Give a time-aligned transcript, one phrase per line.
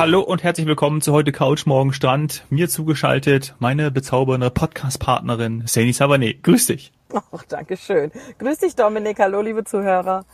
[0.00, 2.46] Hallo und herzlich willkommen zu heute Couch Morgen Strand.
[2.48, 6.40] Mir zugeschaltet meine bezaubernde Podcast-Partnerin Sani Savané.
[6.40, 6.90] Grüß dich.
[7.12, 7.20] Oh,
[7.50, 8.10] danke schön.
[8.38, 9.18] Grüß dich, Dominik.
[9.18, 10.24] Hallo, liebe Zuhörer.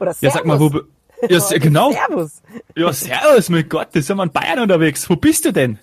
[0.00, 0.20] Oder Servus.
[0.20, 0.80] Ja, sag mal, wo...
[1.28, 1.92] Ja, genau.
[1.92, 2.42] Servus.
[2.74, 5.08] Ja, Servus, mein Gott, da sind wir in Bayern unterwegs.
[5.08, 5.78] Wo bist du denn?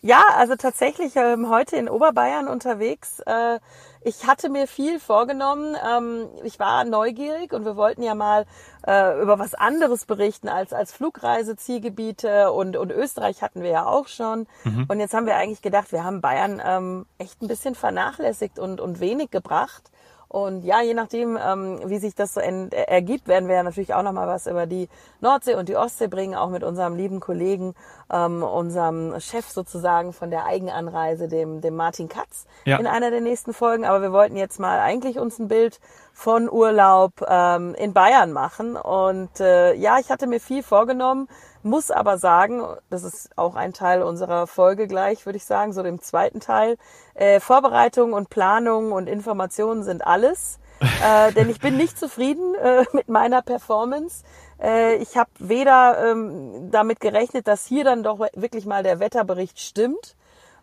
[0.00, 3.18] Ja, also tatsächlich ähm, heute in Oberbayern unterwegs.
[3.26, 3.58] Äh,
[4.06, 5.76] ich hatte mir viel vorgenommen.
[5.84, 8.46] Ähm, ich war neugierig und wir wollten ja mal
[8.86, 14.06] äh, über was anderes berichten als als Flugreisezielgebiete und und Österreich hatten wir ja auch
[14.06, 14.46] schon.
[14.62, 14.84] Mhm.
[14.86, 18.80] Und jetzt haben wir eigentlich gedacht, wir haben Bayern ähm, echt ein bisschen vernachlässigt und
[18.80, 19.90] und wenig gebracht.
[20.28, 24.02] Und ja, je nachdem, ähm, wie sich das so ergibt, werden wir ja natürlich auch
[24.02, 24.88] nochmal was über die
[25.20, 27.74] Nordsee und die Ostsee bringen, auch mit unserem lieben Kollegen,
[28.12, 32.78] ähm, unserem Chef sozusagen von der Eigenanreise, dem, dem Martin Katz, ja.
[32.78, 33.84] in einer der nächsten Folgen.
[33.84, 35.80] Aber wir wollten jetzt mal eigentlich uns ein Bild
[36.12, 38.76] von Urlaub ähm, in Bayern machen.
[38.76, 41.28] Und äh, ja, ich hatte mir viel vorgenommen,
[41.66, 45.82] muss aber sagen, das ist auch ein Teil unserer Folge gleich, würde ich sagen, so
[45.82, 46.78] dem zweiten Teil.
[47.14, 50.58] Äh, Vorbereitung und Planung und Informationen sind alles.
[50.80, 54.24] äh, denn ich bin nicht zufrieden äh, mit meiner Performance.
[54.62, 59.58] Äh, ich habe weder ähm, damit gerechnet, dass hier dann doch wirklich mal der Wetterbericht
[59.58, 60.16] stimmt.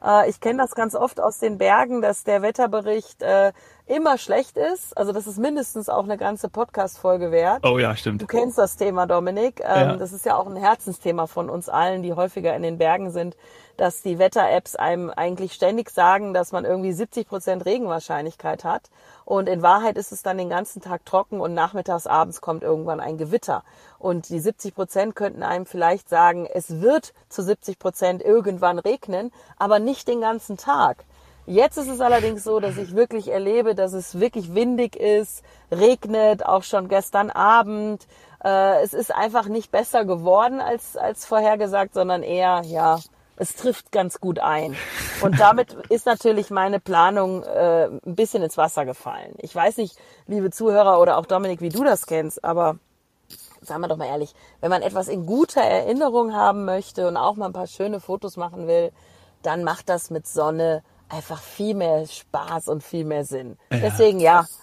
[0.04, 3.54] Äh, ich kenne das ganz oft aus den Bergen, dass der Wetterbericht äh,
[3.86, 4.98] immer schlecht ist.
[4.98, 7.66] Also das ist mindestens auch eine ganze Podcast-Folge wert.
[7.66, 8.22] Oh ja, stimmt.
[8.22, 9.60] Du kennst das Thema, Dominik.
[9.60, 9.96] Ähm, ja.
[9.98, 13.36] Das ist ja auch ein Herzensthema von uns allen, die häufiger in den Bergen sind,
[13.76, 18.90] dass die Wetter-Apps einem eigentlich ständig sagen, dass man irgendwie 70 Prozent Regenwahrscheinlichkeit hat.
[19.26, 23.00] Und in Wahrheit ist es dann den ganzen Tag trocken und nachmittags, abends kommt irgendwann
[23.00, 23.64] ein Gewitter.
[24.00, 29.32] Und die 70 Prozent könnten einem vielleicht sagen, es wird zu 70 Prozent irgendwann regnen,
[29.58, 31.04] aber nicht den ganzen Tag.
[31.46, 36.46] Jetzt ist es allerdings so, dass ich wirklich erlebe, dass es wirklich windig ist, regnet,
[36.46, 38.08] auch schon gestern Abend.
[38.44, 43.00] Äh, es ist einfach nicht besser geworden als, als vorhergesagt, sondern eher, ja,
[43.36, 44.78] es trifft ganz gut ein.
[45.22, 49.34] Und damit ist natürlich meine Planung äh, ein bisschen ins Wasser gefallen.
[49.40, 52.78] Ich weiß nicht, liebe Zuhörer oder auch Dominik, wie du das kennst, aber
[53.62, 57.36] sagen wir doch mal ehrlich, wenn man etwas in guter Erinnerung haben möchte und auch
[57.36, 58.92] mal ein paar schöne Fotos machen will,
[59.42, 63.58] dann macht das mit Sonne einfach viel mehr Spaß und viel mehr Sinn.
[63.72, 63.80] Ja.
[63.80, 64.46] Deswegen ja.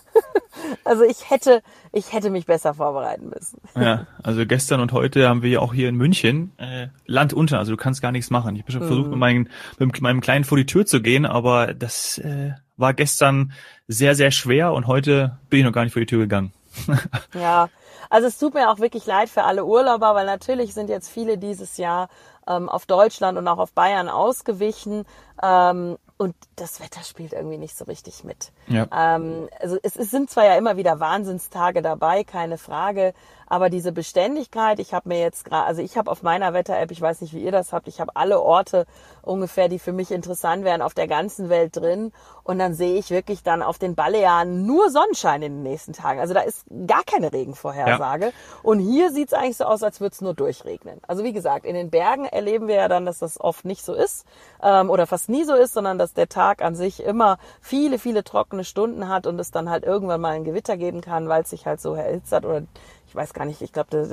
[0.84, 1.62] Also ich hätte,
[1.92, 3.60] ich hätte mich besser vorbereiten müssen.
[3.76, 7.58] Ja, also gestern und heute haben wir ja auch hier in München äh, Land unter,
[7.58, 8.56] also du kannst gar nichts machen.
[8.56, 8.86] Ich habe schon mhm.
[8.86, 12.92] versucht, mit, meinen, mit meinem Kleinen vor die Tür zu gehen, aber das äh, war
[12.92, 13.52] gestern
[13.86, 16.52] sehr, sehr schwer und heute bin ich noch gar nicht vor die Tür gegangen.
[17.34, 17.68] ja,
[18.10, 21.38] also es tut mir auch wirklich leid für alle Urlauber, weil natürlich sind jetzt viele
[21.38, 22.08] dieses Jahr
[22.48, 25.04] ähm, auf Deutschland und auch auf Bayern ausgewichen.
[25.42, 28.52] Ähm, und das Wetter spielt irgendwie nicht so richtig mit.
[28.66, 28.86] Ja.
[28.92, 33.14] Ähm, also es, es sind zwar ja immer wieder Wahnsinnstage dabei, keine Frage,
[33.50, 37.00] aber diese Beständigkeit, ich habe mir jetzt gerade, also ich habe auf meiner Wetter-App, ich
[37.00, 38.86] weiß nicht, wie ihr das habt, ich habe alle Orte
[39.22, 42.12] ungefähr, die für mich interessant wären, auf der ganzen Welt drin.
[42.44, 46.20] Und dann sehe ich wirklich dann auf den Balearen nur Sonnenschein in den nächsten Tagen.
[46.20, 48.26] Also da ist gar keine Regenvorhersage.
[48.26, 48.32] Ja.
[48.62, 51.00] Und hier sieht es eigentlich so aus, als würde es nur durchregnen.
[51.08, 53.94] Also wie gesagt, in den Bergen erleben wir ja dann, dass das oft nicht so
[53.94, 54.26] ist
[54.62, 58.22] ähm, oder fast nie so ist, sondern dass der Tag an sich immer viele, viele
[58.22, 61.50] trockene Stunden hat und es dann halt irgendwann mal ein Gewitter geben kann, weil es
[61.50, 62.62] sich halt so erhitzt hat oder
[63.10, 64.08] ich weiß gar nicht, ich glaube, das,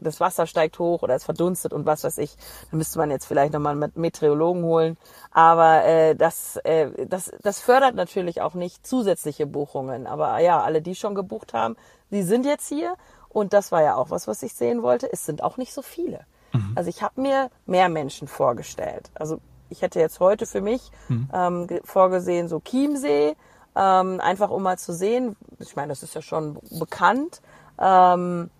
[0.00, 2.34] das, Wasser steigt hoch oder es verdunstet und was weiß ich.
[2.70, 4.96] Da müsste man jetzt vielleicht nochmal einen Meteorologen holen.
[5.30, 10.06] Aber äh, das, äh, das, das fördert natürlich auch nicht zusätzliche Buchungen.
[10.06, 11.76] Aber ja, alle, die schon gebucht haben,
[12.10, 12.94] die sind jetzt hier.
[13.28, 15.12] Und das war ja auch was, was ich sehen wollte.
[15.12, 16.20] Es sind auch nicht so viele.
[16.54, 16.72] Mhm.
[16.74, 19.10] Also ich habe mir mehr Menschen vorgestellt.
[19.12, 21.28] Also ich hätte jetzt heute für mich mhm.
[21.34, 23.36] ähm, vorgesehen, so Chiemsee,
[23.76, 25.36] ähm, einfach um mal zu sehen.
[25.58, 27.42] Ich meine, das ist ja schon bekannt
[27.80, 28.50] ähm,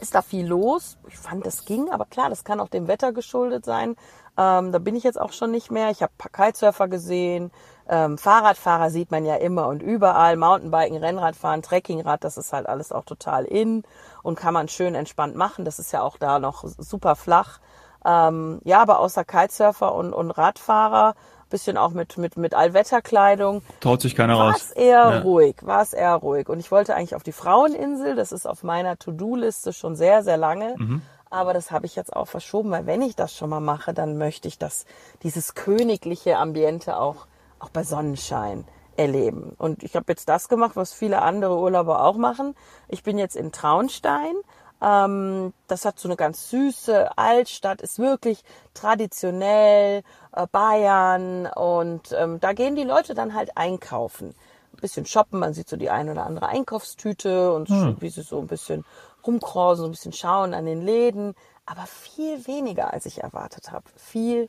[0.00, 0.98] ist da viel los.
[1.08, 3.96] Ich fand, das ging, aber klar, das kann auch dem Wetter geschuldet sein.
[4.38, 5.90] Ähm, da bin ich jetzt auch schon nicht mehr.
[5.90, 7.50] Ich habe Kitesurfer gesehen,
[7.88, 12.92] ähm, Fahrradfahrer sieht man ja immer und überall, Mountainbiken, Rennradfahren, Trekkingrad, das ist halt alles
[12.92, 13.84] auch total in
[14.22, 15.64] und kann man schön entspannt machen.
[15.64, 17.60] Das ist ja auch da noch super flach.
[18.04, 21.14] Ähm, ja, aber außer Kitesurfer und, und Radfahrer
[21.48, 23.62] bisschen auch mit, mit, mit Allwetterkleidung.
[23.80, 24.46] Traut sich keiner raus.
[24.46, 25.18] War es eher ja.
[25.20, 26.48] ruhig, war es eher ruhig.
[26.48, 30.36] Und ich wollte eigentlich auf die Fraueninsel, das ist auf meiner To-Do-Liste schon sehr, sehr
[30.36, 30.74] lange.
[30.78, 31.02] Mhm.
[31.28, 34.16] Aber das habe ich jetzt auch verschoben, weil wenn ich das schon mal mache, dann
[34.16, 34.86] möchte ich das,
[35.22, 37.26] dieses königliche Ambiente auch,
[37.58, 38.64] auch bei Sonnenschein
[38.96, 39.54] erleben.
[39.58, 42.54] Und ich habe jetzt das gemacht, was viele andere Urlauber auch machen.
[42.88, 44.34] Ich bin jetzt in Traunstein
[44.82, 48.42] ähm, das hat so eine ganz süße Altstadt, ist wirklich
[48.74, 50.02] traditionell,
[50.44, 54.34] Bayern und ähm, da gehen die Leute dann halt einkaufen.
[54.74, 57.96] Ein bisschen shoppen, man sieht so die ein oder andere Einkaufstüte und hm.
[58.00, 58.84] wie sie so ein bisschen
[59.26, 61.34] rumkrausen, so ein bisschen schauen an den Läden.
[61.64, 63.84] aber viel weniger, als ich erwartet habe.
[63.96, 64.48] Viel,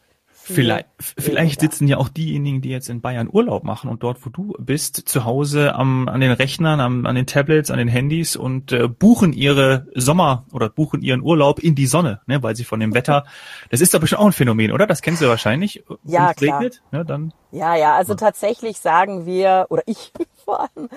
[0.53, 4.29] Vielleicht, vielleicht sitzen ja auch diejenigen, die jetzt in Bayern Urlaub machen und dort, wo
[4.29, 8.37] du bist, zu Hause am, an den Rechnern, am, an den Tablets, an den Handys
[8.37, 12.63] und äh, buchen ihre Sommer oder buchen ihren Urlaub in die Sonne, ne, weil sie
[12.63, 13.25] von dem Wetter,
[13.69, 14.87] das ist aber schon auch ein Phänomen, oder?
[14.87, 15.83] Das kennst du wahrscheinlich.
[16.05, 16.59] Ja, klar.
[16.59, 18.17] Regnet, ne, dann, ja, ja, also ja.
[18.17, 20.11] tatsächlich sagen wir, oder ich
[20.45, 20.89] vor allem,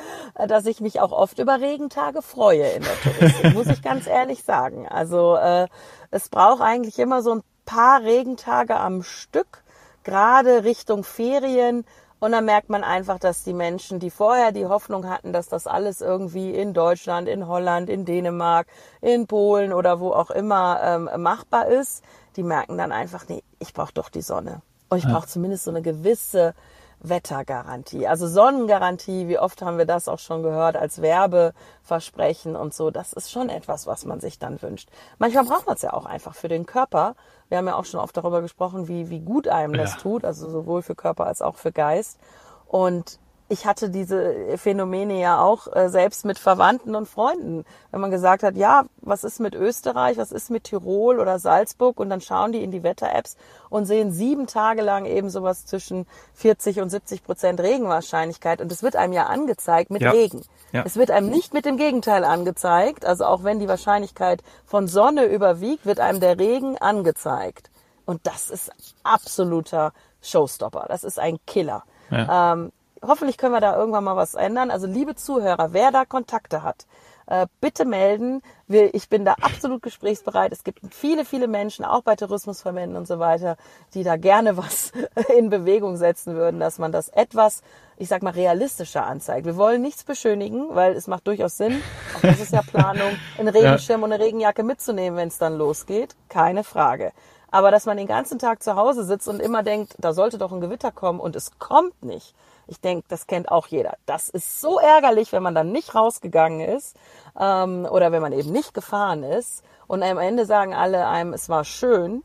[0.48, 4.44] dass ich mich auch oft über Regentage freue in der Touristik, muss ich ganz ehrlich
[4.44, 4.86] sagen.
[4.86, 5.66] Also äh,
[6.10, 9.62] es braucht eigentlich immer so ein paar Regentage am Stück,
[10.02, 11.84] gerade Richtung Ferien.
[12.18, 15.66] Und dann merkt man einfach, dass die Menschen, die vorher die Hoffnung hatten, dass das
[15.68, 18.66] alles irgendwie in Deutschland, in Holland, in Dänemark,
[19.00, 22.02] in Polen oder wo auch immer ähm, machbar ist,
[22.36, 24.62] die merken dann einfach, nee, ich brauche doch die Sonne.
[24.88, 25.12] Und ich ja.
[25.12, 26.54] brauche zumindest so eine gewisse
[27.00, 28.06] Wettergarantie.
[28.06, 32.90] Also Sonnengarantie, wie oft haben wir das auch schon gehört als Werbeversprechen und so.
[32.90, 34.88] Das ist schon etwas, was man sich dann wünscht.
[35.18, 37.14] Manchmal braucht man es ja auch einfach für den Körper.
[37.48, 40.00] Wir haben ja auch schon oft darüber gesprochen, wie, wie gut einem das ja.
[40.00, 42.18] tut, also sowohl für Körper als auch für Geist.
[42.66, 43.18] Und
[43.50, 47.64] ich hatte diese Phänomene ja auch äh, selbst mit Verwandten und Freunden.
[47.90, 51.98] Wenn man gesagt hat, ja, was ist mit Österreich, was ist mit Tirol oder Salzburg
[51.98, 53.36] und dann schauen die in die Wetter-Apps
[53.68, 58.84] und sehen sieben Tage lang eben sowas zwischen 40 und 70 Prozent Regenwahrscheinlichkeit und es
[58.84, 60.12] wird einem ja angezeigt mit ja.
[60.12, 60.42] Regen.
[60.70, 60.84] Ja.
[60.86, 65.24] Es wird einem nicht mit dem Gegenteil angezeigt, also auch wenn die Wahrscheinlichkeit von Sonne
[65.24, 67.68] überwiegt, wird einem der Regen angezeigt.
[68.06, 68.70] Und das ist
[69.02, 69.92] absoluter
[70.22, 70.86] Showstopper.
[70.88, 71.82] Das ist ein Killer.
[72.10, 72.52] Ja.
[72.52, 72.70] Ähm,
[73.02, 74.70] hoffentlich können wir da irgendwann mal was ändern.
[74.70, 76.86] Also liebe Zuhörer, wer da Kontakte hat,
[77.30, 78.42] äh, bitte melden.
[78.68, 80.52] Ich bin da absolut gesprächsbereit.
[80.52, 83.56] Es gibt viele, viele Menschen, auch bei Tourismusverbänden und so weiter,
[83.94, 84.92] die da gerne was
[85.38, 87.62] in Bewegung setzen würden, dass man das etwas,
[87.96, 89.46] ich sag mal, realistischer anzeigt.
[89.46, 91.80] Wir wollen nichts beschönigen, weil es macht durchaus Sinn,
[92.16, 96.16] auch das ist ja Planung, einen Regenschirm und eine Regenjacke mitzunehmen, wenn es dann losgeht.
[96.28, 97.12] Keine Frage.
[97.52, 100.52] Aber dass man den ganzen Tag zu Hause sitzt und immer denkt, da sollte doch
[100.52, 102.34] ein Gewitter kommen und es kommt nicht
[102.70, 103.96] ich denke, das kennt auch jeder.
[104.06, 106.96] Das ist so ärgerlich, wenn man dann nicht rausgegangen ist
[107.38, 109.64] ähm, oder wenn man eben nicht gefahren ist.
[109.88, 112.22] Und am Ende sagen alle einem, es war schön.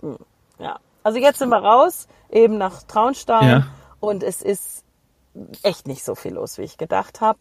[0.00, 0.18] Hm,
[0.58, 0.78] ja.
[1.02, 3.48] Also jetzt sind wir raus, eben nach Traunstein.
[3.48, 3.66] Ja.
[3.98, 4.84] Und es ist
[5.62, 7.38] echt nicht so viel los, wie ich gedacht habe.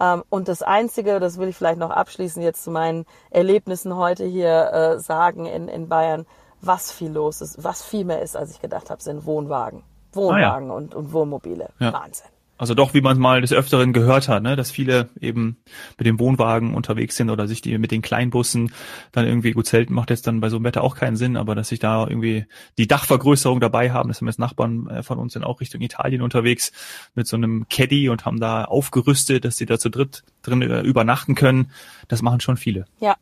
[0.00, 4.24] Ähm, und das Einzige, das will ich vielleicht noch abschließend jetzt zu meinen Erlebnissen heute
[4.24, 6.26] hier äh, sagen in, in Bayern,
[6.62, 9.82] was viel los ist, was viel mehr ist, als ich gedacht habe, sind Wohnwagen.
[10.12, 10.76] Wohnwagen ah, ja.
[10.76, 11.70] und, und Wohnmobile.
[11.78, 11.92] Ja.
[11.92, 12.26] Wahnsinn.
[12.60, 15.56] Also doch, wie man mal des Öfteren gehört hat, ne, dass viele eben
[15.96, 18.74] mit dem Wohnwagen unterwegs sind oder sich die mit den Kleinbussen
[19.12, 21.54] dann irgendwie gut zelten macht jetzt dann bei so einem Wetter auch keinen Sinn, aber
[21.54, 22.44] dass sich da irgendwie
[22.76, 26.20] die Dachvergrößerung dabei haben, das haben jetzt Nachbarn äh, von uns sind auch Richtung Italien
[26.20, 26.70] unterwegs
[27.14, 30.82] mit so einem Caddy und haben da aufgerüstet, dass sie da zu dritt drin äh,
[30.82, 31.70] übernachten können.
[32.08, 32.84] Das machen schon viele.
[32.98, 33.16] Ja.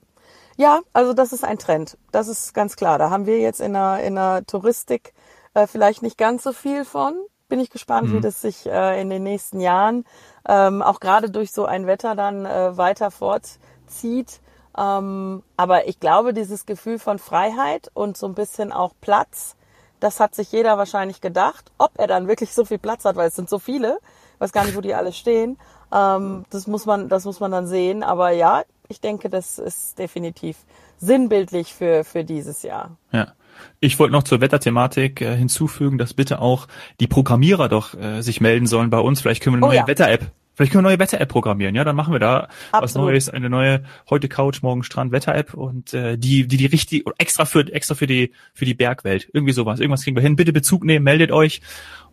[0.57, 1.97] Ja, also das ist ein Trend.
[2.11, 2.99] Das ist ganz klar.
[2.99, 5.15] Da haben wir jetzt in der, in der Touristik
[5.59, 7.15] äh, vielleicht nicht ganz so viel von.
[7.49, 8.15] Bin ich gespannt, mhm.
[8.15, 10.05] wie das sich äh, in den nächsten Jahren
[10.47, 14.41] ähm, auch gerade durch so ein Wetter dann äh, weiter fortzieht.
[14.77, 19.57] Ähm, aber ich glaube, dieses Gefühl von Freiheit und so ein bisschen auch Platz,
[19.99, 21.73] das hat sich jeder wahrscheinlich gedacht.
[21.79, 23.99] Ob er dann wirklich so viel Platz hat, weil es sind so viele,
[24.35, 25.59] ich weiß gar nicht, wo die alle stehen.
[25.93, 28.03] Ähm, das muss man, das muss man dann sehen.
[28.03, 30.59] Aber ja, ich denke, das ist definitiv
[30.99, 32.91] sinnbildlich für, für dieses Jahr.
[33.11, 33.33] Ja.
[33.81, 36.69] Ich wollte noch zur Wetterthematik äh, hinzufügen, dass bitte auch
[37.01, 39.21] die Programmierer doch äh, sich melden sollen bei uns.
[39.21, 39.87] Vielleicht können wir eine oh, neue ja.
[39.87, 41.85] Wetter-App Vielleicht können wir eine neue Wetter-App programmieren, ja?
[41.85, 42.83] Dann machen wir da Absolut.
[42.83, 47.05] was Neues, eine neue heute Couch, morgen Strand Wetter-App und äh, die, die die richtig
[47.17, 50.35] extra für extra für die für die Bergwelt, irgendwie sowas, irgendwas kriegen wir hin.
[50.35, 51.61] Bitte Bezug nehmen, meldet euch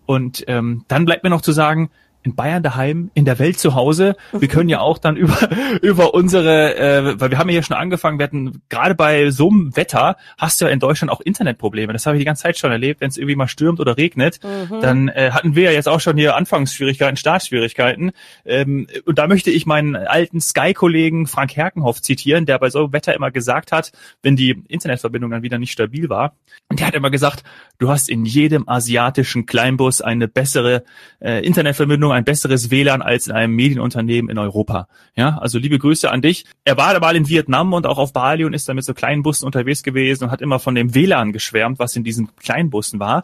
[0.06, 1.89] und ähm, dann bleibt mir noch zu sagen,
[2.25, 4.15] in Bayern daheim, in der Welt zu Hause.
[4.34, 5.38] Wir können ja auch dann über,
[5.82, 9.50] über unsere, äh, weil wir haben ja hier schon angefangen, wir hatten gerade bei so
[9.50, 11.94] einem Wetter hast du ja in Deutschland auch Internetprobleme.
[11.94, 14.39] Das habe ich die ganze Zeit schon erlebt, wenn es irgendwie mal stürmt oder regnet.
[14.44, 14.82] Mhm.
[14.82, 18.12] Dann äh, hatten wir ja jetzt auch schon hier Anfangsschwierigkeiten, Startschwierigkeiten.
[18.44, 22.94] Ähm, und da möchte ich meinen alten Sky-Kollegen Frank Herkenhoff zitieren, der bei so einem
[22.94, 23.91] Wetter immer gesagt hat,
[24.24, 26.36] wenn die Internetverbindung dann wieder nicht stabil war.
[26.70, 27.44] Und der hat immer gesagt,
[27.77, 30.84] du hast in jedem asiatischen Kleinbus eine bessere
[31.22, 34.88] äh, Internetverbindung ein besseres WLAN als in einem Medienunternehmen in Europa.
[35.15, 36.45] Ja, also liebe Grüße an dich.
[36.63, 39.24] Er war mal in Vietnam und auch auf Bali und ist dann mit so kleinen
[39.24, 43.00] Bussen unterwegs gewesen und hat immer von dem WLAN geschwärmt, was in diesen kleinen Bussen
[43.00, 43.24] war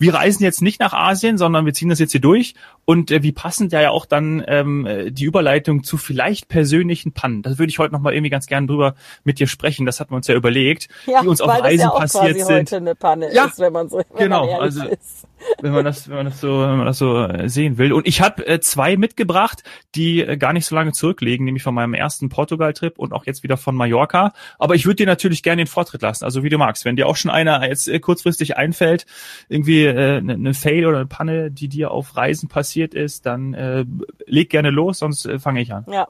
[0.00, 2.54] wir reisen jetzt nicht nach Asien, sondern wir ziehen das jetzt hier durch.
[2.86, 7.42] Und äh, wie passend ja auch dann ähm, äh, die Überleitung zu vielleicht persönlichen Pannen.
[7.42, 8.94] Das würde ich heute nochmal irgendwie ganz gerne drüber
[9.24, 9.84] mit dir sprechen.
[9.84, 12.48] Das hatten wir uns ja überlegt, ja, die uns auf Reisen ja passiert sind.
[12.50, 14.58] Heute eine Panne ja, ist, so genau.
[14.58, 15.26] also ist.
[15.62, 17.92] Wenn man das, wenn man das so, wenn man das so äh, sehen will.
[17.92, 19.62] Und ich habe äh, zwei mitgebracht,
[19.94, 23.42] die äh, gar nicht so lange zurücklegen, nämlich von meinem ersten Portugal-Trip und auch jetzt
[23.42, 24.32] wieder von Mallorca.
[24.58, 26.84] Aber ich würde dir natürlich gerne den Vortritt lassen, also wie du magst.
[26.84, 29.06] Wenn dir auch schon einer jetzt äh, kurzfristig einfällt,
[29.48, 33.54] irgendwie äh, eine ne Fail oder eine Panne, die dir auf Reisen passiert ist, dann
[33.54, 33.84] äh,
[34.26, 35.84] leg gerne los, sonst äh, fange ich an.
[35.90, 36.08] Ja,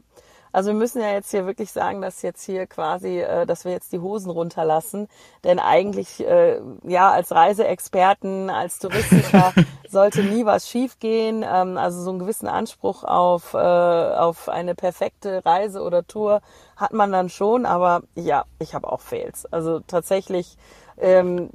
[0.52, 3.72] also wir müssen ja jetzt hier wirklich sagen, dass jetzt hier quasi, äh, dass wir
[3.72, 5.08] jetzt die Hosen runterlassen.
[5.44, 9.52] Denn eigentlich, äh, ja, als Reiseexperten, als Touristiker
[9.88, 11.44] sollte nie was schiefgehen.
[11.46, 16.40] Ähm, also so einen gewissen Anspruch auf, äh, auf eine perfekte Reise oder Tour
[16.76, 17.66] hat man dann schon.
[17.66, 19.46] Aber ja, ich habe auch Fails.
[19.46, 20.56] Also tatsächlich,
[20.98, 21.50] ähm,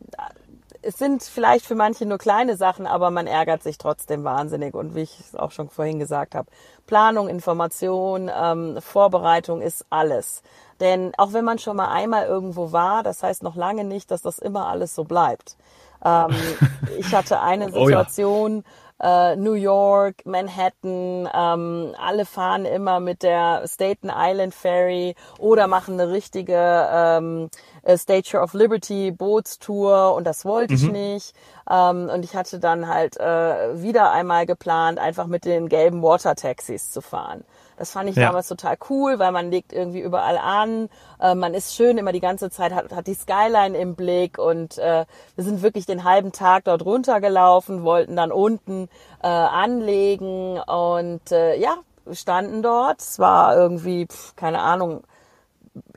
[0.86, 4.76] es sind vielleicht für manche nur kleine Sachen, aber man ärgert sich trotzdem wahnsinnig.
[4.76, 6.48] Und wie ich es auch schon vorhin gesagt habe,
[6.86, 10.44] Planung, Information, ähm, Vorbereitung ist alles.
[10.80, 14.22] Denn auch wenn man schon mal einmal irgendwo war, das heißt noch lange nicht, dass
[14.22, 15.58] das immer alles so bleibt.
[16.04, 16.36] Ähm,
[17.00, 23.24] ich hatte eine Situation, oh ja äh, New York, Manhattan, ähm, alle fahren immer mit
[23.24, 27.50] der Staten Island Ferry oder machen eine richtige ähm,
[27.84, 30.80] äh, Statue of Liberty Bootstour und das wollte mhm.
[30.80, 31.36] ich nicht.
[31.70, 36.36] Ähm, und ich hatte dann halt äh, wieder einmal geplant, einfach mit den gelben Water
[36.36, 37.44] Taxis zu fahren.
[37.78, 38.28] Das fand ich ja.
[38.28, 40.90] damals total cool, weil man legt irgendwie überall an.
[41.20, 44.78] Äh, man ist schön immer die ganze Zeit, hat, hat die Skyline im Blick und
[44.78, 45.06] äh,
[45.36, 48.88] wir sind wirklich den halben Tag dort runtergelaufen, wollten dann unten
[49.22, 51.76] äh, anlegen und äh, ja,
[52.12, 53.02] standen dort.
[53.02, 55.04] Es war irgendwie, pf, keine Ahnung,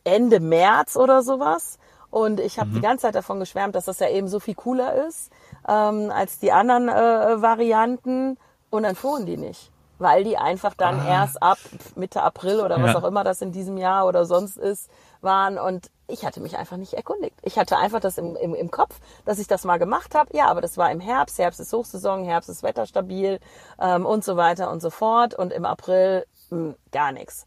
[0.05, 1.79] Ende März oder sowas.
[2.11, 2.75] Und ich habe mhm.
[2.75, 5.31] die ganze Zeit davon geschwärmt, dass das ja eben so viel cooler ist
[5.69, 8.39] ähm, als die anderen äh, Varianten.
[8.71, 11.09] Und dann fuhren die nicht weil die einfach dann ah.
[11.09, 11.59] erst ab
[11.95, 12.99] Mitte April oder was ja.
[12.99, 14.91] auch immer das in diesem Jahr oder sonst ist,
[15.21, 17.37] waren und ich hatte mich einfach nicht erkundigt.
[17.43, 20.35] Ich hatte einfach das im, im, im Kopf, dass ich das mal gemacht habe.
[20.35, 21.39] Ja, aber das war im Herbst.
[21.39, 23.41] Herbst ist Hochsaison, Herbst ist wetterstabil
[23.79, 25.35] ähm, und so weiter und so fort.
[25.35, 27.45] Und im April mh, hm, gar nichts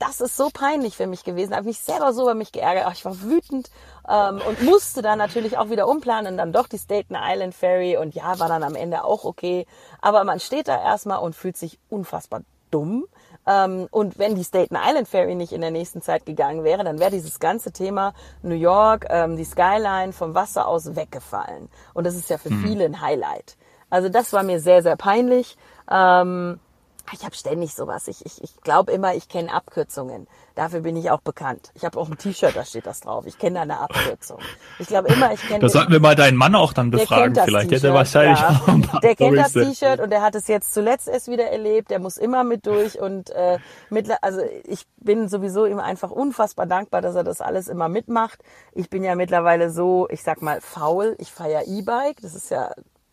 [0.00, 1.54] das ist so peinlich für mich gewesen.
[1.54, 2.84] Habe mich selber so über mich geärgert.
[2.86, 3.70] Ach, ich war wütend
[4.08, 6.38] ähm, und musste dann natürlich auch wieder umplanen.
[6.38, 9.66] Dann doch die Staten Island Ferry und ja, war dann am Ende auch okay.
[10.00, 12.40] Aber man steht da erstmal und fühlt sich unfassbar
[12.70, 13.04] dumm.
[13.46, 16.98] Ähm, und wenn die Staten Island Ferry nicht in der nächsten Zeit gegangen wäre, dann
[16.98, 21.68] wäre dieses ganze Thema New York, ähm, die Skyline vom Wasser aus weggefallen.
[21.92, 22.62] Und das ist ja für mhm.
[22.62, 23.56] viele ein Highlight.
[23.90, 25.58] Also das war mir sehr, sehr peinlich.
[25.90, 26.58] Ähm,
[27.12, 28.08] ich habe ständig sowas.
[28.08, 30.26] Ich, ich, ich glaube immer, ich kenne Abkürzungen.
[30.54, 31.70] Dafür bin ich auch bekannt.
[31.74, 33.24] Ich habe auch ein T-Shirt, da steht das drauf.
[33.26, 34.38] Ich kenne eine Abkürzung.
[34.78, 35.60] Ich glaube immer, ich kenne.
[35.60, 37.70] Da sollten wir mal deinen Mann auch dann befragen, vielleicht.
[37.70, 38.60] Der wahrscheinlich ja.
[38.66, 41.90] auch Der kennt das T-Shirt und der hat es jetzt zuletzt erst wieder erlebt.
[41.90, 46.66] Der muss immer mit durch und äh, mit, also ich bin sowieso ihm einfach unfassbar
[46.66, 48.40] dankbar, dass er das alles immer mitmacht.
[48.72, 51.16] Ich bin ja mittlerweile so, ich sag mal, faul.
[51.18, 52.20] Ich fahre ja E-Bike.
[52.20, 52.70] Das ist ja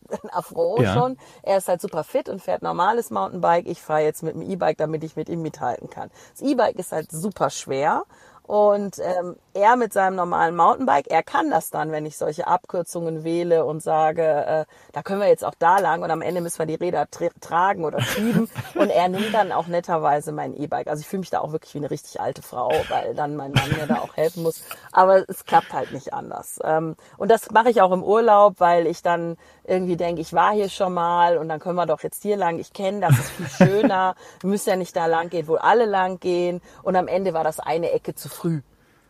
[0.22, 0.94] ein Afro ja.
[0.94, 1.18] schon.
[1.42, 3.66] Er ist halt super fit und fährt normales Mountainbike.
[3.66, 6.10] Ich fahre jetzt mit dem E-Bike, damit ich mit ihm mithalten kann.
[6.32, 8.04] Das E-Bike ist halt super schwer
[8.48, 13.24] und ähm, er mit seinem normalen Mountainbike, er kann das dann, wenn ich solche Abkürzungen
[13.24, 16.60] wähle und sage, äh, da können wir jetzt auch da lang und am Ende müssen
[16.60, 18.48] wir die Räder tra tragen oder schieben.
[18.74, 20.86] und er nimmt dann auch netterweise mein E-Bike.
[20.86, 23.52] Also ich fühle mich da auch wirklich wie eine richtig alte Frau, weil dann mein
[23.52, 24.62] Mann mir da auch helfen muss.
[24.92, 26.60] Aber es klappt halt nicht anders.
[26.62, 30.52] Ähm, und das mache ich auch im Urlaub, weil ich dann irgendwie denke, ich war
[30.52, 32.58] hier schon mal und dann können wir doch jetzt hier lang.
[32.58, 34.14] Ich kenne, das ist viel schöner.
[34.40, 36.60] wir müssen ja nicht da lang gehen, wo alle lang gehen.
[36.82, 38.62] Und am Ende war das eine Ecke zu früh.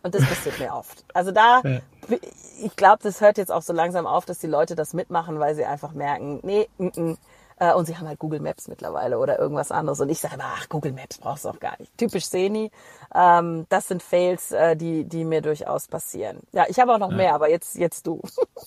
[0.03, 1.03] Und das passiert mir oft.
[1.13, 1.79] Also da, ja.
[2.63, 5.55] ich glaube, das hört jetzt auch so langsam auf, dass die Leute das mitmachen, weil
[5.55, 7.17] sie einfach merken, nee, n -n,
[7.59, 9.99] äh, und sie haben halt Google Maps mittlerweile oder irgendwas anderes.
[9.99, 11.95] Und ich sage immer, ach, Google Maps brauchst du auch gar nicht.
[11.97, 12.71] Typisch Seni.
[13.13, 16.39] Ähm, das sind Fails, äh, die, die mir durchaus passieren.
[16.53, 17.17] Ja, ich habe auch noch ja.
[17.17, 18.21] mehr, aber jetzt, jetzt du.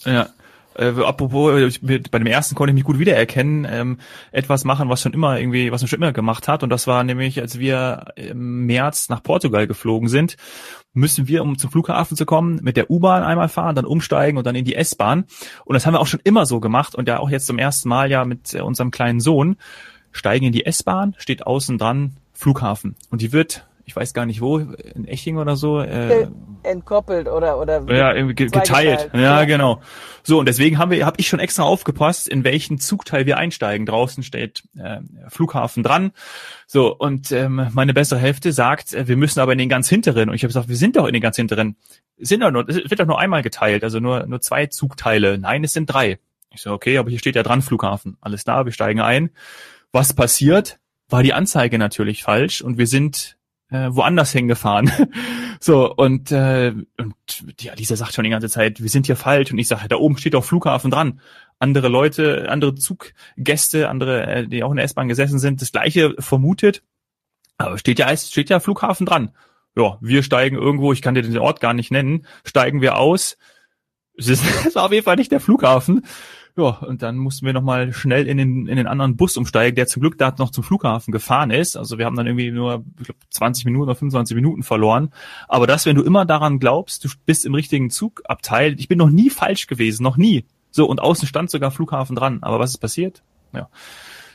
[0.04, 0.28] Ja.
[0.74, 3.98] Äh, apropos, ich, bei dem ersten konnte ich mich gut wiedererkennen, ähm,
[4.30, 6.62] etwas machen, was schon immer irgendwie, was man schon immer gemacht hat.
[6.62, 10.36] Und das war nämlich, als wir im März nach Portugal geflogen sind,
[10.94, 14.46] müssen wir, um zum Flughafen zu kommen, mit der U-Bahn einmal fahren, dann umsteigen und
[14.46, 15.24] dann in die S-Bahn.
[15.64, 17.88] Und das haben wir auch schon immer so gemacht und ja auch jetzt zum ersten
[17.88, 19.56] Mal ja mit äh, unserem kleinen Sohn.
[20.14, 22.96] Steigen in die S-Bahn, steht außen dran Flughafen.
[23.10, 25.78] Und die wird ich weiß gar nicht wo, in Eching oder so.
[25.78, 26.26] Äh,
[26.62, 29.10] Entkoppelt oder oder ja irgendwie geteilt.
[29.12, 29.82] Ja, ja, genau.
[30.22, 33.84] So und deswegen haben wir, habe ich schon extra aufgepasst, in welchen Zugteil wir einsteigen.
[33.84, 36.12] Draußen steht äh, Flughafen dran.
[36.66, 40.30] So und ähm, meine bessere Hälfte sagt, äh, wir müssen aber in den ganz hinteren.
[40.30, 41.76] Und ich habe gesagt, wir sind doch in den ganz hinteren.
[42.16, 45.36] sind doch nur, es wird doch nur einmal geteilt, also nur nur zwei Zugteile.
[45.36, 46.18] Nein, es sind drei.
[46.50, 48.16] Ich so okay, aber hier steht ja dran Flughafen.
[48.22, 49.32] Alles da, wir steigen ein.
[49.90, 50.78] Was passiert?
[51.10, 53.36] War die Anzeige natürlich falsch und wir sind
[53.72, 54.90] äh, woanders hingefahren.
[55.60, 57.14] so, und, äh, und
[57.60, 59.50] die Alisa sagt schon die ganze Zeit, wir sind hier falsch.
[59.50, 61.20] Und ich sage, da oben steht auch Flughafen dran.
[61.58, 66.14] Andere Leute, andere Zuggäste, andere, äh, die auch in der S-Bahn gesessen sind, das gleiche
[66.18, 66.82] vermutet.
[67.56, 69.32] Aber steht ja, steht ja Flughafen dran.
[69.74, 73.38] Ja, wir steigen irgendwo, ich kann dir den Ort gar nicht nennen, steigen wir aus.
[74.18, 74.44] Es ist
[74.76, 76.04] auf jeden Fall nicht der Flughafen.
[76.54, 79.86] Ja, und dann mussten wir nochmal schnell in den, in den anderen Bus umsteigen, der
[79.86, 81.76] zum Glück da noch zum Flughafen gefahren ist.
[81.76, 85.12] Also wir haben dann irgendwie nur ich glaub, 20 Minuten oder 25 Minuten verloren.
[85.48, 89.08] Aber das, wenn du immer daran glaubst, du bist im richtigen Zugabteil, ich bin noch
[89.08, 90.44] nie falsch gewesen, noch nie.
[90.70, 92.38] So, und außen stand sogar Flughafen dran.
[92.42, 93.22] Aber was ist passiert?
[93.54, 93.68] Ja,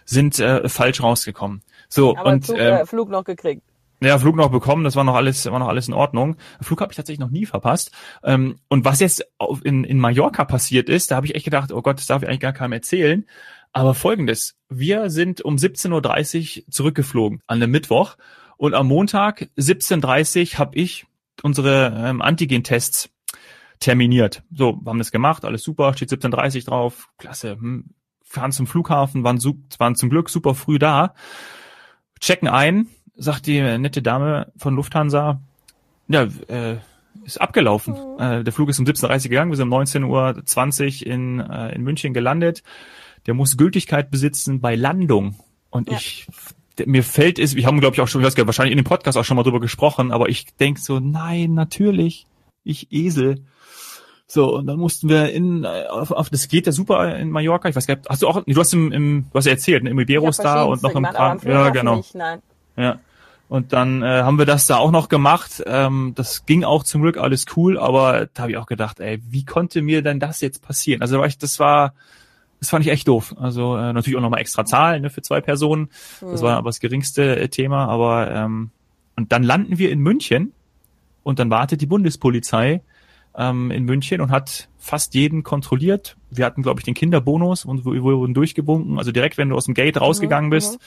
[0.06, 1.62] sind äh, falsch rausgekommen.
[1.88, 3.62] So, Aber und Zug, ähm, äh, Flug noch gekriegt.
[4.00, 6.38] Ja, Flug noch bekommen, das war noch alles, war noch alles in Ordnung.
[6.62, 7.92] Flug habe ich tatsächlich noch nie verpasst.
[8.24, 9.26] Ähm, und was jetzt
[9.64, 12.28] in, in Mallorca passiert ist, da habe ich echt gedacht, oh Gott, das darf ich
[12.28, 13.26] eigentlich gar keinem erzählen.
[13.74, 18.18] Aber folgendes, wir sind um 17.30 Uhr zurückgeflogen an dem Mittwoch
[18.58, 21.06] und am Montag 17.30 Uhr habe ich
[21.44, 23.10] unsere ähm, Antigen-Tests
[23.80, 24.44] terminiert.
[24.52, 27.52] So, haben das gemacht, alles super, steht 17.30 Uhr drauf, klasse.
[27.52, 27.86] Hm.
[28.24, 29.40] Fahren zum Flughafen, waren,
[29.78, 31.14] waren zum Glück super früh da,
[32.20, 35.40] checken ein, sagt die nette Dame von Lufthansa,
[36.08, 36.78] ja, äh,
[37.26, 37.96] ist abgelaufen.
[38.20, 41.76] Äh, der Flug ist um 17.30 Uhr gegangen, wir sind um 19.20 Uhr in, äh,
[41.76, 42.64] in München gelandet.
[43.26, 45.36] Der muss Gültigkeit besitzen bei Landung.
[45.70, 45.98] Und Ja.
[45.98, 46.28] ich,
[46.86, 48.78] mir fällt es, wir haben, glaube ich, auch schon, ich weiß gar nicht, wahrscheinlich in
[48.78, 52.26] dem Podcast auch schon mal drüber gesprochen, aber ich denk so, nein, natürlich,
[52.64, 53.44] ich Esel.
[54.28, 57.68] So, und dann mussten wir in, äh, auf, auf das geht ja super in Mallorca.
[57.70, 59.84] Ich weiß gar nicht, hast du auch, du hast im, im du hast ja erzählt,
[59.84, 61.40] ne, im Iberos Ich hab da und noch im Kram.
[61.46, 61.98] Ja, genau.
[61.98, 62.42] Nicht, nein.
[62.76, 63.00] Ja.
[63.50, 65.64] Und dann äh, haben wir das da auch noch gemacht.
[65.66, 69.22] Ähm, das ging auch zum Glück alles cool, aber da habe ich auch gedacht, ey,
[69.30, 71.02] wie konnte mir denn das jetzt passieren?
[71.02, 71.94] Also war ich, das war,
[72.60, 73.36] das fand ich echt doof.
[73.40, 75.90] Also äh, natürlich auch nochmal extra Zahlen ne, für zwei Personen.
[76.20, 77.88] Das war aber das geringste äh, Thema.
[77.88, 78.72] Aber ähm,
[79.16, 80.52] und dann landen wir in München
[81.24, 82.82] und dann wartet die Bundespolizei
[83.36, 86.18] ähm, in München und hat fast jeden kontrolliert.
[86.32, 88.98] Wir hatten, glaube ich, den Kinderbonus und wir wurden durchgewunken.
[88.98, 90.80] Also direkt, wenn du aus dem Gate rausgegangen bist,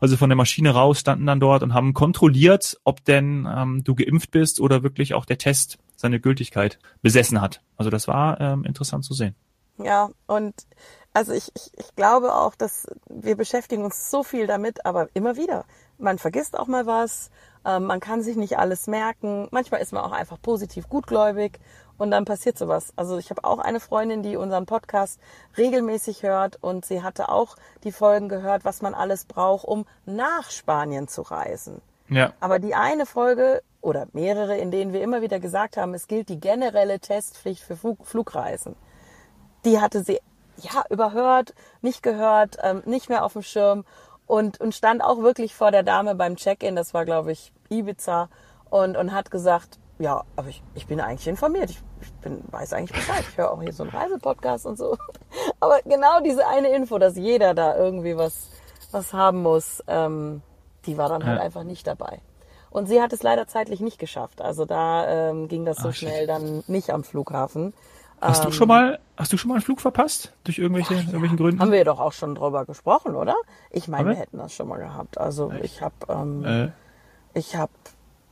[0.00, 3.94] also von der Maschine raus, standen dann dort und haben kontrolliert, ob denn ähm, du
[3.94, 7.62] geimpft bist oder wirklich auch der Test seine Gültigkeit besessen hat.
[7.76, 9.34] Also das war ähm, interessant zu sehen.
[9.78, 10.54] Ja, und
[11.12, 15.36] also ich, ich, ich glaube auch, dass wir beschäftigen uns so viel damit, aber immer
[15.36, 15.64] wieder.
[15.98, 17.30] Man vergisst auch mal was,
[17.64, 19.48] ähm, man kann sich nicht alles merken.
[19.50, 21.58] Manchmal ist man auch einfach positiv gutgläubig
[21.98, 22.92] und dann passiert sowas.
[22.96, 25.20] Also ich habe auch eine Freundin, die unseren Podcast
[25.56, 30.50] regelmäßig hört und sie hatte auch die Folgen gehört, was man alles braucht, um nach
[30.50, 31.80] Spanien zu reisen.
[32.08, 32.32] Ja.
[32.40, 36.28] Aber die eine Folge oder mehrere, in denen wir immer wieder gesagt haben, es gilt
[36.28, 38.76] die generelle Testpflicht für Flug Flugreisen,
[39.64, 40.20] die hatte sie
[40.56, 43.84] ja überhört, nicht gehört, ähm, nicht mehr auf dem Schirm
[44.26, 48.28] und, und stand auch wirklich vor der Dame beim Check-in, das war glaube ich Ibiza,
[48.70, 52.72] und, und hat gesagt, ja, aber ich, ich bin eigentlich informiert, ich, ich bin, weiß
[52.72, 54.96] eigentlich Bescheid, ich höre auch hier so einen Reisepodcast und so.
[55.60, 58.48] Aber genau diese eine Info, dass jeder da irgendwie was,
[58.90, 60.42] was haben muss, ähm,
[60.86, 61.44] die war dann halt Ja.
[61.44, 62.20] einfach nicht dabei.
[62.70, 64.40] Und sie hat es leider zeitlich nicht geschafft.
[64.42, 66.08] Also da ähm, ging das so shit.
[66.08, 67.72] schnell dann nicht am Flughafen.
[68.20, 71.60] Hast du schon mal, hast du schon mal einen Flug verpasst durch irgendwelche, irgendwelchen Gründen?
[71.60, 73.36] Haben wir doch auch schon drüber gesprochen, oder?
[73.70, 74.16] Ich meine, wir?
[74.16, 75.18] hätten das schon mal gehabt.
[75.18, 76.68] Also ich habe ähm, Äh,
[77.38, 77.72] ich habe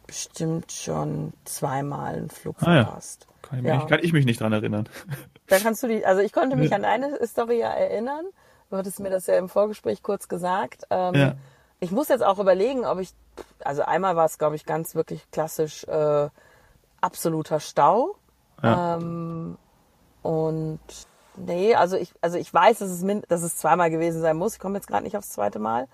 [0.06, 2.84] bestimmt schon zweimal einen Flug Ah, ja.
[2.84, 3.26] verpasst.
[3.42, 3.86] kann, ich mich, Ja.
[3.86, 4.88] kann ich mich nicht dran erinnern.
[5.48, 8.24] Da kannst du die, also ich konnte mich an deine Story ja erinnern.
[8.70, 10.84] Du hattest mir das ja im Vorgespräch kurz gesagt.
[10.90, 11.34] Ähm, Ja.
[11.80, 13.12] Ich muss jetzt auch überlegen, ob ich,
[13.62, 16.28] also einmal war es, glaube ich, ganz wirklich klassisch äh,
[17.00, 18.14] absoluter Stau.
[18.62, 18.96] Ja.
[18.96, 19.58] Ähm,
[20.22, 20.78] und
[21.36, 24.54] nee, also ich, also ich weiß, dass es, min dass es zweimal gewesen sein muss.
[24.54, 25.88] Ich komme jetzt gerade nicht aufs zweite Mal.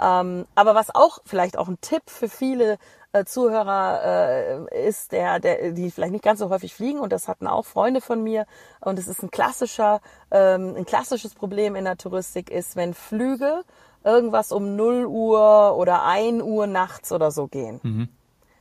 [0.00, 2.78] Ähm, aber was auch vielleicht auch ein Tipp für viele
[3.12, 7.28] äh, Zuhörer äh, ist, der, der, die vielleicht nicht ganz so häufig fliegen und das
[7.28, 8.46] hatten auch Freunde von mir
[8.80, 13.64] und es ist ein klassischer, ähm, ein klassisches Problem in der Touristik ist, wenn Flüge
[14.04, 18.08] irgendwas um 0 Uhr oder 1 Uhr nachts oder so gehen.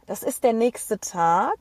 [0.08, 1.58] Das ist der nächste Tag,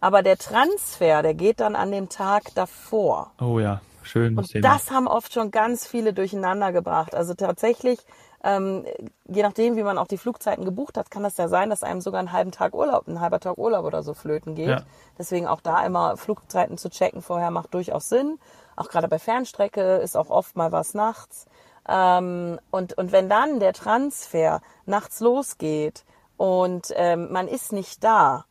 [0.00, 3.32] aber der Transfer, der geht dann an dem Tag davor.
[3.40, 4.38] Oh ja, schön.
[4.38, 7.14] Und das haben oft schon ganz viele durcheinander gebracht.
[7.14, 7.98] Also tatsächlich,
[8.42, 8.86] ähm,
[9.28, 12.00] je nachdem, wie man auch die Flugzeiten gebucht hat, kann das ja sein, dass einem
[12.00, 14.68] sogar einen halben Tag Urlaub, ein halber Tag Urlaub oder so flöten geht.
[14.68, 14.82] Ja.
[15.18, 18.38] Deswegen auch da immer Flugzeiten zu checken vorher macht durchaus Sinn.
[18.76, 21.46] Auch gerade bei Fernstrecke ist auch oft mal was nachts.
[21.86, 26.04] Ähm, und, und wenn dann der Transfer nachts losgeht
[26.36, 28.46] und ähm, man ist nicht da,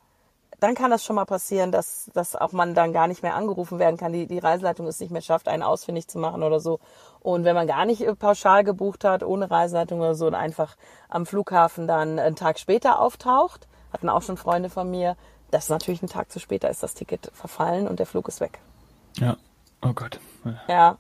[0.60, 3.80] dann kann das schon mal passieren, dass, dass auch man dann gar nicht mehr angerufen
[3.80, 6.80] werden kann, die, die Reiseleitung es nicht mehr schafft, einen ausfindig zu machen oder so.
[7.22, 10.76] Und wenn man gar nicht äh, pauschal gebucht hat, ohne Reiseleitung oder so, und einfach
[11.08, 15.16] am Flughafen dann einen Tag später auftaucht, hatten auch schon Freunde von mir.
[15.52, 18.28] Das ist natürlich ein Tag zu spät, da ist das Ticket verfallen und der Flug
[18.28, 18.60] ist weg.
[19.16, 19.38] Ja,
[19.82, 20.20] oh Gott.
[20.68, 20.98] Ja,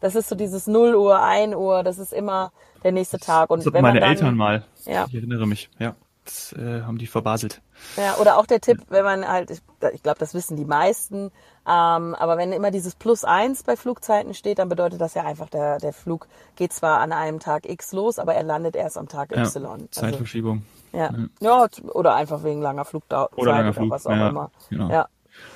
[0.00, 3.50] das ist so dieses 0 Uhr, 1 Uhr, das ist immer der nächste Tag.
[3.50, 4.64] Und das wenn meine dann, Eltern mal.
[4.84, 5.06] Ja.
[5.08, 5.94] Ich erinnere mich, ja.
[6.30, 7.60] Das äh, haben die verbaselt.
[7.96, 9.60] Ja, oder auch der Tipp, wenn man halt, ich,
[9.92, 11.32] ich glaube, das wissen die meisten,
[11.66, 15.48] ähm, aber wenn immer dieses Plus eins bei Flugzeiten steht, dann bedeutet das ja einfach,
[15.48, 19.08] der, der Flug geht zwar an einem Tag X los, aber er landet erst am
[19.08, 19.66] Tag ja, Y.
[19.66, 20.62] Also, Zeitverschiebung.
[20.92, 21.12] Ja.
[21.40, 21.66] ja.
[21.92, 23.86] oder einfach wegen langer Flugdauer oder, langer Flug.
[23.86, 24.50] oder was auch ja, immer.
[24.68, 24.88] Genau.
[24.88, 25.08] Ja.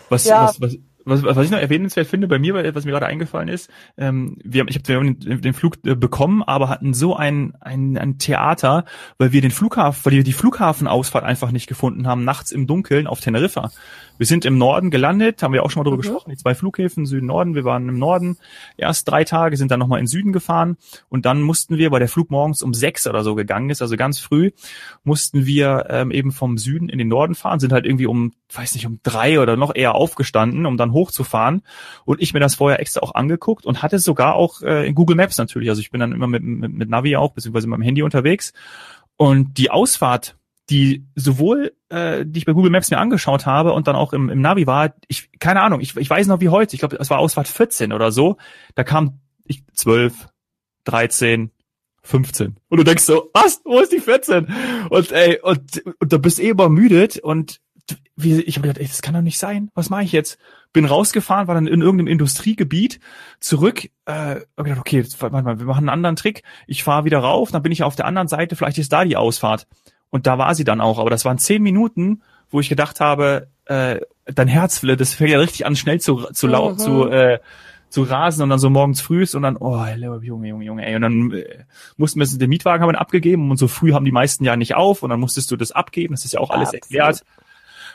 [0.09, 3.49] Was, was, was, was, was ich noch erwähnenswert finde bei mir, was mir gerade eingefallen
[3.49, 7.55] ist, ähm, wir haben, ich habe den, den Flug äh, bekommen, aber hatten so ein,
[7.61, 8.85] ein, ein Theater,
[9.19, 13.07] weil wir den Flughafen, weil wir die Flughafenausfahrt einfach nicht gefunden haben, nachts im Dunkeln
[13.07, 13.71] auf Teneriffa.
[14.17, 16.03] Wir sind im Norden gelandet, haben wir auch schon mal drüber mhm.
[16.03, 17.55] gesprochen, die zwei Flughäfen, Süden, Norden.
[17.55, 18.37] Wir waren im Norden
[18.77, 20.77] erst drei Tage, sind dann nochmal in Süden gefahren
[21.09, 23.97] und dann mussten wir, weil der Flug morgens um sechs oder so gegangen ist, also
[23.97, 24.53] ganz früh,
[25.03, 28.75] mussten wir ähm, eben vom Süden in den Norden fahren, sind halt irgendwie um, weiß
[28.75, 31.63] nicht, um drei oder noch eher aufgestanden, um dann hochzufahren.
[32.07, 35.17] Und ich mir das vorher extra auch angeguckt und hatte sogar auch äh, in Google
[35.17, 35.69] Maps natürlich.
[35.69, 38.53] Also ich bin dann immer mit, mit, mit Navi auch, beziehungsweise mit meinem Handy unterwegs.
[39.17, 40.37] Und die Ausfahrt
[40.71, 44.31] die sowohl, äh, die ich bei Google Maps mir angeschaut habe und dann auch im,
[44.31, 47.11] im Navi war, ich, keine Ahnung, ich, ich weiß noch wie heute, ich glaube, es
[47.11, 48.39] war Ausfahrt 14 oder so,
[48.75, 50.29] da kam ich 12,
[50.85, 51.51] 13,
[52.03, 52.57] 15.
[52.69, 54.49] Und du denkst so, was, wo ist die 14?
[54.91, 57.61] Und ey, und, und da bist eh übermüdet und
[58.17, 59.71] wie, ich habe gedacht, ey, das kann doch nicht sein.
[59.75, 60.39] Was mache ich jetzt?
[60.73, 63.01] Bin rausgefahren, war dann in irgendeinem Industriegebiet,
[63.41, 66.43] zurück, äh, hab gedacht, okay, warte mal, wir machen einen anderen Trick.
[66.67, 69.17] Ich fahre wieder rauf, dann bin ich auf der anderen Seite, vielleicht ist da die
[69.17, 69.67] Ausfahrt.
[70.11, 70.99] Und da war sie dann auch.
[70.99, 75.39] Aber das waren zehn Minuten, wo ich gedacht habe, äh, dein Herz, das fängt ja
[75.39, 76.79] richtig an, schnell zu, zu laut, mhm.
[76.79, 77.41] zu, äh,
[77.89, 80.97] zu rasen und dann so morgens früh und dann, oh, Junge, Junge, Junge, ey.
[80.97, 81.65] Und dann äh,
[81.97, 85.03] mussten wir den Mietwagen haben abgegeben und so früh haben die meisten ja nicht auf
[85.03, 86.83] und dann musstest du das abgeben, das ist ja auch alles Absolut.
[86.83, 87.25] erklärt.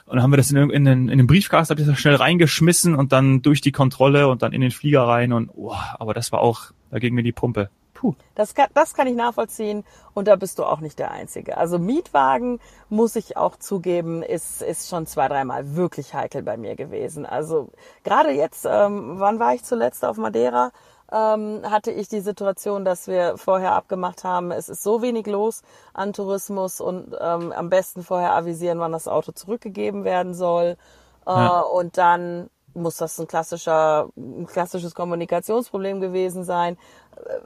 [0.10, 2.96] Und dann haben wir das in, in, in den Briefkasten, hab ich das schnell reingeschmissen
[2.96, 6.32] und dann durch die Kontrolle und dann in den Flieger rein und, oh, aber das
[6.32, 7.70] war auch, da ging mir die Pumpe.
[7.94, 8.16] Puh.
[8.34, 9.84] Das kann, das kann ich nachvollziehen
[10.16, 11.58] und da bist du auch nicht der Einzige.
[11.58, 16.76] Also Mietwagen, muss ich auch zugeben, ist, ist schon zwei, dreimal wirklich heikel bei mir
[16.76, 17.28] gewesen.
[17.28, 17.70] Also
[18.04, 20.72] gerade jetzt, ähm, wann war ich zuletzt auf Madeira?
[21.12, 25.64] Ähm, hatte ich die Situation, dass wir vorher abgemacht haben, es ist so wenig los
[25.94, 30.78] an Tourismus und ähm, am besten vorher avisieren, wann das Auto zurückgegeben werden soll.
[31.26, 31.62] Äh, ja.
[31.62, 36.78] Und dann muss das ein klassischer, ein klassisches Kommunikationsproblem gewesen sein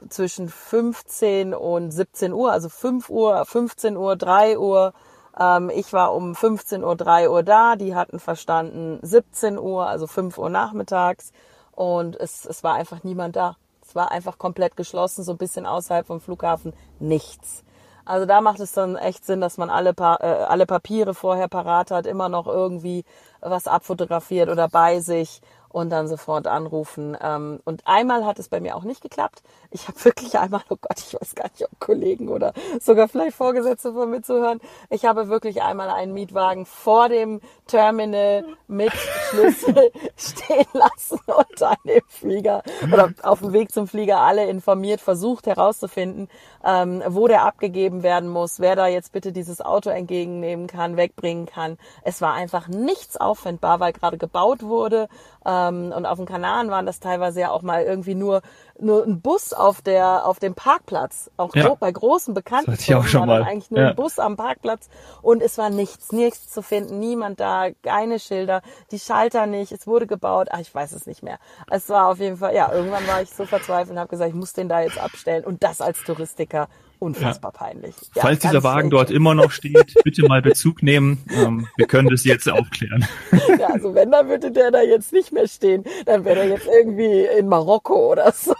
[0.08, 4.92] zwischen 15 und 17 Uhr, also 5 Uhr, 15 Uhr, 3 Uhr.
[5.38, 7.76] Ähm, ich war um 15 Uhr, 3 Uhr da.
[7.76, 11.32] Die hatten verstanden 17 Uhr, also 5 Uhr nachmittags.
[11.74, 13.56] Und es, es war einfach niemand da.
[13.82, 17.64] Es war einfach komplett geschlossen, so ein bisschen außerhalb vom Flughafen nichts.
[18.06, 21.48] Also da macht es dann echt Sinn, dass man alle, pa äh, alle Papiere vorher
[21.48, 23.04] parat hat, immer noch irgendwie
[23.40, 25.40] was abfotografiert oder bei sich
[25.74, 27.16] und dann sofort anrufen.
[27.20, 29.42] Ähm, und einmal hat es bei mir auch nicht geklappt.
[29.72, 33.36] Ich habe wirklich einmal, oh Gott, ich weiß gar nicht, ob Kollegen oder sogar vielleicht
[33.36, 34.60] Vorgesetzte von mir zuhören.
[34.88, 41.76] Ich habe wirklich einmal einen Mietwagen vor dem Terminal mit Schlüssel stehen lassen und dann
[41.84, 46.28] im Flieger oder auf dem Weg zum Flieger alle informiert, versucht herauszufinden,
[46.64, 51.46] ähm, wo der abgegeben werden muss, wer da jetzt bitte dieses Auto entgegennehmen kann, wegbringen
[51.46, 51.78] kann.
[52.02, 55.08] Es war einfach nichts auffindbar, weil gerade gebaut wurde.
[55.46, 58.42] Ähm, und auf den Kanaren waren das teilweise ja auch mal irgendwie nur
[58.78, 61.30] nur ein Bus auf der auf dem Parkplatz.
[61.36, 61.74] Auch ja.
[61.74, 63.42] bei großen Bekannten das ich auch schon mal.
[63.42, 63.88] eigentlich nur ja.
[63.90, 64.88] ein Bus am Parkplatz
[65.22, 69.86] und es war nichts, nichts zu finden, niemand da, keine Schilder, die Schalter nicht, es
[69.86, 71.38] wurde gebaut, ach, ich weiß es nicht mehr.
[71.70, 74.36] Es war auf jeden Fall, ja, irgendwann war ich so verzweifelt und habe gesagt, ich
[74.36, 76.68] muss den da jetzt abstellen und das als Touristiker
[77.04, 77.58] unfassbar ja.
[77.58, 77.94] peinlich.
[78.14, 81.22] Ja, Falls dieser Wagen dort immer noch steht, bitte mal Bezug nehmen.
[81.30, 83.06] Ähm, wir können das jetzt aufklären.
[83.58, 85.84] Ja, also wenn, dann würde der da jetzt nicht mehr stehen.
[86.06, 88.54] Dann wäre er jetzt irgendwie in Marokko oder so.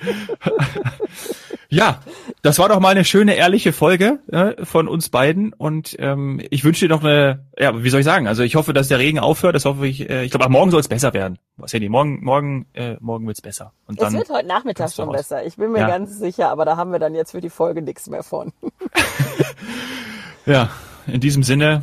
[1.68, 2.00] ja,
[2.42, 5.52] das war doch mal eine schöne, ehrliche Folge äh, von uns beiden.
[5.52, 8.26] Und ähm, ich wünsche dir noch eine, ja, wie soll ich sagen?
[8.26, 9.54] Also ich hoffe, dass der Regen aufhört.
[9.54, 10.08] Das hoffe ich.
[10.08, 11.38] Äh, ich glaube, morgen soll es besser werden.
[11.56, 13.72] Was die morgen, morgen, äh, morgen wird's besser.
[13.86, 15.44] Und es wird heute Nachmittag schon besser.
[15.44, 15.88] Ich bin mir ja.
[15.88, 18.52] ganz sicher, aber da haben wir dann jetzt für die Folge nichts mehr von.
[20.46, 20.70] ja,
[21.06, 21.82] in diesem Sinne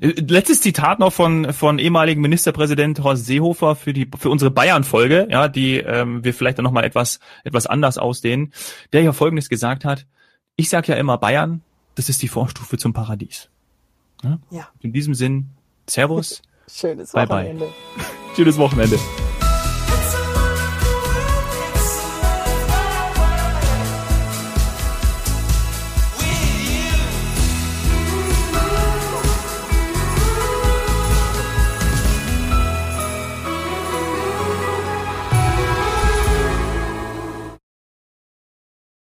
[0.00, 5.48] Letztes Zitat noch von von ehemaligen Ministerpräsident Horst Seehofer für die für unsere Bayern-Folge, ja,
[5.48, 8.52] die ähm, wir vielleicht dann noch mal etwas etwas anders ausdehnen,
[8.92, 10.06] der ja Folgendes gesagt hat:
[10.56, 11.62] Ich sage ja immer Bayern,
[11.96, 13.48] das ist die Vorstufe zum Paradies.
[14.22, 14.38] Ja.
[14.50, 14.68] ja.
[14.80, 15.50] In diesem Sinn,
[15.88, 16.42] Servus.
[16.72, 17.64] Schönes Wochenende.
[17.64, 18.34] Bye bye.
[18.36, 18.98] Schönes Wochenende.